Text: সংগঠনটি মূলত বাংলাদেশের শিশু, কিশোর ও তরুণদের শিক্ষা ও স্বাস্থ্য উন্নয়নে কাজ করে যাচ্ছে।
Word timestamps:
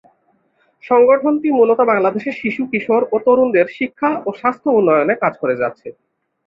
সংগঠনটি 0.83 1.47
মূলত 1.51 1.79
বাংলাদেশের 1.91 2.35
শিশু, 2.41 2.61
কিশোর 2.71 3.01
ও 3.11 3.25
তরুণদের 3.25 3.67
শিক্ষা 3.77 4.09
ও 4.25 4.39
স্বাস্থ্য 4.39 4.69
উন্নয়নে 4.77 5.15
কাজ 5.23 5.33
করে 5.41 5.55
যাচ্ছে। 5.61 5.87